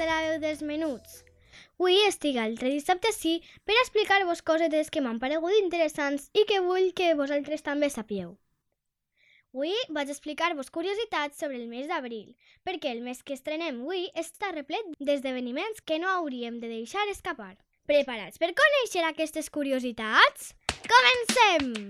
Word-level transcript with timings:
De 0.00 0.08
la 0.08 0.20
veu 0.24 0.38
dels 0.40 0.62
menuts. 0.64 1.20
Avui 1.76 1.98
estic 2.06 2.36
altre 2.40 2.70
dissabte 2.72 3.10
sí 3.12 3.38
per 3.68 3.76
explicar-vos 3.80 4.40
cosetes 4.44 4.88
que 4.92 5.00
m'han 5.04 5.20
paregut 5.20 5.56
interessants 5.58 6.30
i 6.32 6.46
que 6.48 6.60
vull 6.64 6.90
que 6.96 7.12
vosaltres 7.18 7.64
també 7.66 7.88
sapieu. 7.92 8.34
Avui 9.52 9.72
vaig 9.96 10.12
explicar-vos 10.12 10.70
curiositats 10.70 11.40
sobre 11.42 11.56
el 11.58 11.66
mes 11.68 11.88
d'abril, 11.90 12.36
perquè 12.64 12.92
el 12.94 13.00
mes 13.04 13.22
que 13.26 13.34
estrenem 13.36 13.80
avui 13.82 14.04
està 14.22 14.52
replet 14.54 14.92
d'esdeveniments 15.00 15.80
que 15.82 15.98
no 15.98 16.12
hauríem 16.12 16.60
de 16.62 16.70
deixar 16.70 17.08
escapar. 17.12 17.56
Preparats 17.90 18.38
per 18.38 18.52
conèixer 18.60 19.02
aquestes 19.08 19.50
curiositats? 19.50 20.52
Comencem! 20.92 21.88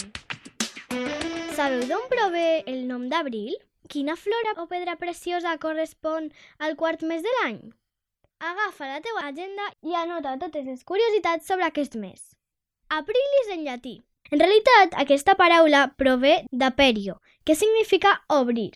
Sabeu 1.58 1.84
d'on 1.90 2.08
prové 2.14 2.62
el 2.70 2.86
nom 2.88 3.10
d'abril? 3.12 3.58
Quina 3.90 4.16
flora 4.16 4.56
o 4.62 4.70
pedra 4.70 4.96
preciosa 4.96 5.58
correspon 5.58 6.30
al 6.58 6.78
quart 6.80 7.02
mes 7.02 7.26
de 7.26 7.36
l'any? 7.36 7.60
Agafa 8.40 8.86
la 8.88 9.00
teua 9.04 9.26
agenda 9.28 9.66
i 9.84 9.92
anota 10.00 10.38
totes 10.40 10.64
les 10.64 10.84
curiositats 10.88 11.44
sobre 11.46 11.66
aquest 11.66 11.96
mes. 12.00 12.20
Aprilis 12.88 13.50
en 13.52 13.66
llatí. 13.66 13.98
En 14.32 14.40
realitat, 14.40 14.94
aquesta 15.02 15.34
paraula 15.36 15.82
prové 16.00 16.46
d'Aperio, 16.50 17.18
que 17.44 17.54
significa 17.54 18.14
obrir. 18.32 18.70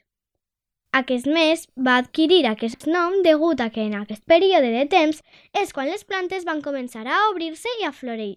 Aquest 0.92 1.26
mes 1.26 1.64
va 1.88 1.96
adquirir 2.02 2.42
aquest 2.46 2.84
nom 2.86 3.16
degut 3.24 3.62
a 3.64 3.70
que 3.72 3.86
en 3.88 3.96
aquest 4.02 4.26
període 4.28 4.68
de 4.74 4.84
temps 4.92 5.22
és 5.62 5.72
quan 5.72 5.88
les 5.88 6.04
plantes 6.04 6.44
van 6.44 6.60
començar 6.60 7.06
a 7.08 7.22
obrir-se 7.30 7.72
i 7.80 7.88
a 7.88 7.92
florir. 7.92 8.36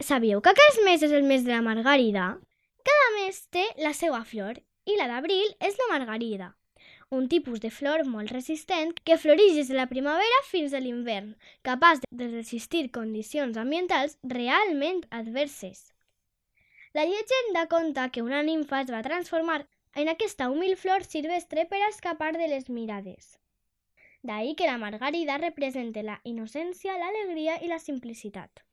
Sabíeu 0.00 0.40
que 0.40 0.56
aquest 0.56 0.80
mes 0.88 1.04
és 1.04 1.12
el 1.12 1.28
mes 1.28 1.44
de 1.44 1.52
la 1.52 1.60
margarida? 1.62 2.32
Cada 2.88 3.12
mes 3.20 3.44
té 3.52 3.68
la 3.84 3.92
seva 3.92 4.24
flor 4.24 4.56
i 4.88 4.96
la 4.96 5.12
d'abril 5.12 5.52
és 5.60 5.76
la 5.78 5.92
margarida, 5.92 6.54
un 7.12 7.28
tipus 7.28 7.60
de 7.60 7.68
flor 7.70 8.06
molt 8.08 8.30
resistent 8.32 8.94
que 9.04 9.18
floreix 9.20 9.52
des 9.58 9.68
de 9.68 9.76
la 9.76 9.88
primavera 9.90 10.38
fins 10.48 10.72
a 10.72 10.80
l'hivern, 10.80 11.34
capaç 11.68 12.00
de 12.08 12.28
resistir 12.30 12.86
condicions 12.94 13.58
ambientals 13.60 14.16
realment 14.22 15.02
adverses. 15.10 15.92
La 16.96 17.04
llegenda 17.04 17.66
conta 17.68 18.08
que 18.08 18.24
una 18.24 18.40
nimfa 18.42 18.80
es 18.80 18.90
va 18.94 19.04
transformar 19.04 19.66
en 19.94 20.08
aquesta 20.08 20.48
humil 20.48 20.74
flor 20.80 21.04
silvestre 21.04 21.66
per 21.68 21.82
escapar 21.90 22.32
de 22.38 22.48
les 22.48 22.70
mirades. 22.70 23.38
D'ahir 24.22 24.56
que 24.56 24.70
la 24.70 24.78
margarida 24.80 25.36
representa 25.36 26.02
la 26.08 26.20
innocència, 26.24 26.96
l'alegria 26.96 27.58
i 27.60 27.68
la 27.68 27.80
simplicitat. 27.82 28.64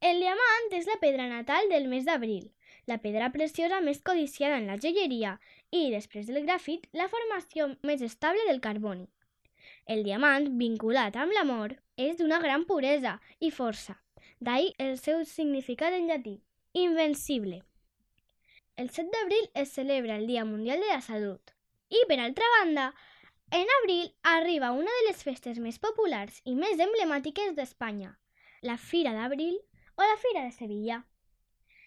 El 0.00 0.24
diamant 0.24 0.72
és 0.80 0.88
la 0.88 0.96
pedra 1.04 1.28
natal 1.28 1.68
del 1.68 1.92
mes 1.92 2.08
d'abril, 2.08 2.48
la 2.86 2.98
pedra 2.98 3.30
preciosa 3.32 3.80
més 3.80 4.02
codiciada 4.02 4.58
en 4.58 4.68
la 4.70 4.78
joieria 4.84 5.38
i, 5.70 5.90
després 5.94 6.26
del 6.26 6.42
grafit, 6.46 6.88
la 6.92 7.08
formació 7.12 7.68
més 7.82 8.02
estable 8.02 8.46
del 8.48 8.60
carboni. 8.64 9.06
El 9.86 10.02
diamant, 10.06 10.48
vinculat 10.58 11.16
amb 11.18 11.34
l'amor, 11.36 11.76
és 11.96 12.16
d'una 12.18 12.40
gran 12.42 12.64
puresa 12.66 13.18
i 13.40 13.50
força, 13.50 13.98
d'ahir 14.40 14.72
el 14.78 14.96
seu 14.98 15.24
significat 15.28 15.94
en 15.94 16.08
llatí, 16.10 16.40
invencible. 16.72 17.62
El 18.76 18.90
7 18.90 19.10
d'abril 19.12 19.50
es 19.54 19.74
celebra 19.76 20.16
el 20.16 20.26
Dia 20.26 20.44
Mundial 20.44 20.80
de 20.80 20.88
la 20.88 21.00
Salut 21.04 21.52
i, 21.92 22.00
per 22.08 22.18
altra 22.18 22.48
banda, 22.58 22.86
en 23.52 23.68
abril 23.82 24.14
arriba 24.22 24.72
una 24.72 24.90
de 24.98 25.08
les 25.10 25.22
festes 25.22 25.58
més 25.60 25.78
populars 25.78 26.40
i 26.48 26.54
més 26.56 26.80
emblemàtiques 26.80 27.52
d'Espanya, 27.58 28.14
la 28.62 28.78
Fira 28.80 29.12
d'Abril 29.12 29.58
o 29.98 30.06
la 30.08 30.16
Fira 30.22 30.46
de 30.46 30.54
Sevilla. 30.56 31.02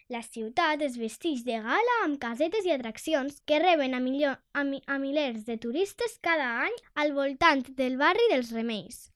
La 0.08 0.22
ciutat 0.22 0.84
es 0.86 1.00
vesteix 1.02 1.40
de 1.48 1.56
gala 1.66 1.94
amb 2.04 2.20
casetes 2.22 2.66
i 2.68 2.72
atraccions 2.74 3.40
que 3.50 3.58
reben 3.58 3.96
a, 3.98 4.00
millor, 4.00 4.36
a, 4.54 4.64
mi, 4.64 4.78
a 4.86 5.00
milers 5.02 5.48
de 5.48 5.58
turistes 5.58 6.20
cada 6.22 6.50
any 6.68 6.76
al 6.94 7.14
voltant 7.16 7.64
del 7.80 7.98
barri 7.98 8.28
dels 8.30 8.52
Remeis. 8.54 9.10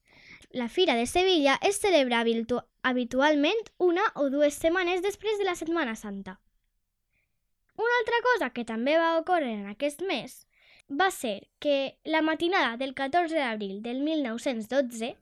La 0.49 0.66
Fira 0.67 0.95
de 0.97 1.05
Sevilla 1.05 1.59
es 1.61 1.78
celebra 1.78 2.23
habitu 2.23 2.63
habitualment 2.81 3.61
una 3.78 4.01
o 4.16 4.31
dues 4.33 4.57
setmanes 4.57 5.03
després 5.05 5.38
de 5.38 5.45
la 5.45 5.53
Setmana 5.53 5.94
Santa. 5.95 6.39
Una 7.78 7.97
altra 7.99 8.23
cosa 8.25 8.49
que 8.49 8.66
també 8.66 8.97
va 8.97 9.19
ocórrer 9.19 9.53
en 9.59 9.67
aquest 9.69 10.01
mes 10.01 10.39
va 10.89 11.11
ser 11.11 11.51
que 11.59 11.99
la 12.03 12.23
matinada 12.25 12.78
del 12.78 12.95
14 12.95 13.38
d'abril 13.38 13.83
del 13.83 14.01
1912 14.01 15.13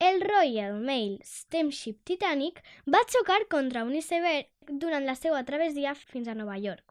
el 0.00 0.22
Royal 0.22 0.80
Mail 0.80 1.20
Steamship 1.22 1.98
Titanic 2.04 2.62
va 2.86 3.02
xocar 3.12 3.42
contra 3.52 3.84
un 3.84 3.94
iceberg 3.94 4.48
durant 4.84 5.04
la 5.04 5.14
seva 5.14 5.42
travessia 5.44 5.92
fins 5.94 6.26
a 6.26 6.34
Nova 6.34 6.56
York. 6.56 6.86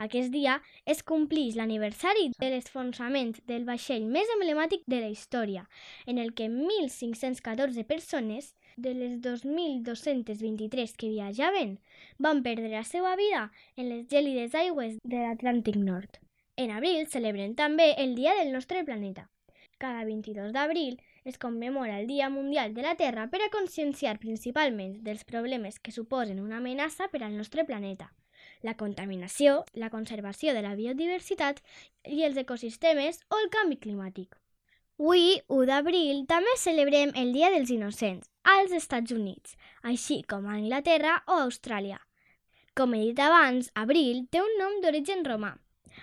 Aquest 0.00 0.32
dia 0.32 0.54
es 0.86 1.02
complix 1.02 1.58
l'aniversari 1.58 2.30
de 2.40 2.48
l'esfonsament 2.54 3.34
del 3.50 3.66
vaixell 3.68 4.06
més 4.16 4.32
emblemàtic 4.38 4.86
de 4.86 5.02
la 5.02 5.10
història, 5.12 5.66
en 6.06 6.16
el 6.16 6.32
que 6.32 6.48
1.514 6.48 7.84
persones 7.84 8.54
de 8.78 8.94
les 8.94 9.18
2.223 9.20 10.96
que 10.96 11.12
viatjaven 11.12 11.76
van 12.16 12.42
perdre 12.42 12.72
la 12.72 12.84
seva 12.84 13.16
vida 13.20 13.50
en 13.76 13.90
les 13.90 14.06
gèlides 14.08 14.54
aigües 14.54 14.96
de 15.04 15.20
l'Atlàntic 15.20 15.76
Nord. 15.76 16.16
En 16.56 16.72
abril 16.72 17.04
celebren 17.12 17.52
també 17.60 17.92
el 17.98 18.16
Dia 18.16 18.32
del 18.40 18.54
nostre 18.56 18.86
planeta. 18.88 19.28
Cada 19.78 20.06
22 20.06 20.54
d'abril 20.56 20.96
es 21.28 21.38
commemora 21.38 22.00
el 22.00 22.06
Dia 22.06 22.30
Mundial 22.30 22.74
de 22.74 22.82
la 22.82 22.94
Terra 22.96 23.28
per 23.28 23.42
a 23.44 23.50
conscienciar 23.52 24.18
principalment 24.18 25.02
dels 25.04 25.24
problemes 25.24 25.78
que 25.78 25.92
suposen 25.92 26.40
una 26.40 26.58
amenaça 26.62 27.08
per 27.12 27.22
al 27.22 27.36
nostre 27.36 27.64
planeta 27.64 28.12
la 28.62 28.74
contaminació, 28.74 29.64
la 29.74 29.90
conservació 29.90 30.54
de 30.54 30.62
la 30.64 30.74
biodiversitat 30.78 31.62
i 32.06 32.24
els 32.26 32.38
ecosistemes 32.42 33.22
o 33.30 33.40
el 33.42 33.50
canvi 33.54 33.78
climàtic. 33.84 34.34
Avui, 34.98 35.38
1 35.46 35.66
d'abril, 35.70 36.24
també 36.26 36.56
celebrem 36.58 37.12
el 37.14 37.30
Dia 37.36 37.52
dels 37.54 37.70
Innocents 37.70 38.26
als 38.42 38.74
Estats 38.74 39.14
Units, 39.14 39.54
així 39.82 40.22
com 40.26 40.48
a 40.48 40.56
Anglaterra 40.56 41.20
o 41.28 41.38
Austràlia. 41.44 42.00
Com 42.74 42.94
he 42.94 43.04
dit 43.04 43.22
abans, 43.22 43.70
abril 43.74 44.24
té 44.32 44.42
un 44.42 44.58
nom 44.58 44.80
d'origen 44.82 45.24
romà. 45.26 45.54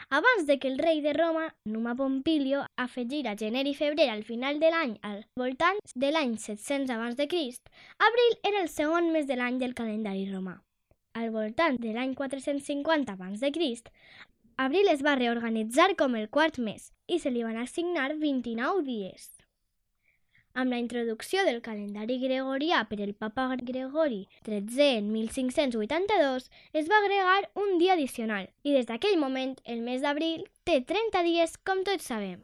Abans 0.09 0.45
de 0.45 0.59
que 0.59 0.67
el 0.67 0.77
rei 0.77 1.01
de 1.01 1.13
Roma, 1.13 1.55
Numa 1.65 1.95
Pompilio, 1.95 2.65
afegira 2.77 3.35
gener 3.35 3.65
i 3.67 3.73
febrer 3.73 4.09
al 4.09 4.23
final 4.23 4.59
de 4.59 4.69
l'any 4.69 4.93
al 5.01 5.23
voltant 5.35 5.79
de 5.95 6.11
l'any 6.11 6.37
700 6.37 6.93
abans 6.93 7.17
de 7.17 7.27
Crist, 7.27 7.69
abril 7.97 8.37
era 8.43 8.61
el 8.61 8.69
segon 8.69 9.11
mes 9.11 9.25
de 9.25 9.39
l'any 9.39 9.57
del 9.57 9.73
calendari 9.73 10.27
romà. 10.29 10.59
Al 11.13 11.31
voltant 11.31 11.79
de 11.81 11.93
l'any 11.95 12.13
450 12.13 13.17
abans 13.17 13.41
de 13.41 13.51
Crist, 13.51 13.89
abril 14.57 14.91
es 14.93 15.01
va 15.03 15.15
reorganitzar 15.15 15.95
com 15.95 16.15
el 16.15 16.29
quart 16.29 16.59
mes 16.59 16.91
i 17.07 17.17
se 17.19 17.31
li 17.31 17.41
van 17.43 17.57
assignar 17.57 18.11
29 18.19 18.85
dies. 18.85 19.31
Amb 20.55 20.71
la 20.71 20.77
introducció 20.79 21.41
del 21.43 21.57
calendari 21.59 22.15
gregorià 22.21 22.85
per 22.87 23.01
el 23.03 23.09
papa 23.13 23.49
Gregori 23.59 24.21
XIII 24.45 24.99
en 25.01 25.09
1582, 25.11 26.45
es 26.71 26.85
va 26.87 26.99
agregar 27.01 27.49
un 27.59 27.73
dia 27.77 27.97
addicional 27.97 28.47
i 28.63 28.71
des 28.71 28.87
d'aquell 28.87 29.17
moment 29.19 29.57
el 29.65 29.81
mes 29.83 29.99
d'abril 30.05 30.45
té 30.63 30.77
30 30.79 31.23
dies 31.27 31.57
com 31.67 31.81
tots 31.83 32.07
sabem. 32.07 32.39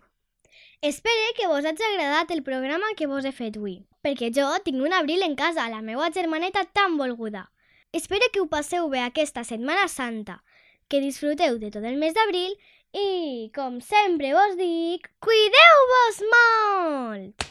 Espero 0.81 1.29
que 1.37 1.47
vos 1.47 1.63
hagi 1.63 1.87
agradat 1.87 2.33
el 2.35 2.43
programa 2.43 2.89
que 2.97 3.07
vos 3.07 3.23
he 3.23 3.31
fet 3.31 3.55
avui, 3.55 3.77
perquè 4.03 4.27
jo 4.35 4.49
tinc 4.65 4.83
un 4.83 4.91
abril 4.97 5.23
en 5.23 5.37
casa, 5.39 5.69
la 5.71 5.79
meva 5.79 6.11
germaneta 6.11 6.65
tan 6.65 6.97
volguda. 6.97 7.45
Espero 7.93 8.27
que 8.33 8.43
ho 8.43 8.49
passeu 8.51 8.89
bé 8.89 9.05
aquesta 9.05 9.45
Setmana 9.47 9.87
Santa, 9.87 10.41
que 10.89 10.99
disfruteu 10.99 11.61
de 11.63 11.71
tot 11.71 11.87
el 11.87 11.95
mes 11.95 12.11
d'abril 12.17 12.59
i, 12.91 13.47
com 13.55 13.79
sempre 13.79 14.35
vos 14.35 14.59
dic, 14.59 15.07
cuideu-vos 15.23 16.21
molt! 16.35 17.50